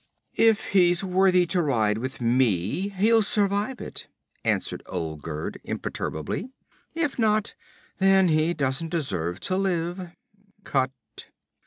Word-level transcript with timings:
'If 0.33 0.69
he's 0.69 1.03
worthy 1.03 1.45
to 1.45 1.61
ride 1.61 1.99
with 1.99 2.19
me 2.19 2.89
he'll 2.89 3.21
survive 3.21 3.79
it,' 3.79 4.07
answered 4.43 4.81
Olgerd 4.87 5.59
imperturbably. 5.63 6.49
'If 6.95 7.19
not, 7.19 7.53
then 7.99 8.27
he 8.29 8.55
doesn't 8.55 8.89
deserve 8.89 9.39
to 9.41 9.57
live. 9.57 10.09
Cut!' 10.63 11.27